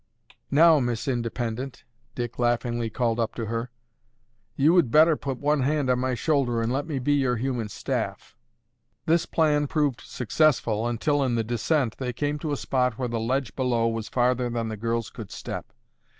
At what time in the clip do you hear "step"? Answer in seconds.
15.29-15.71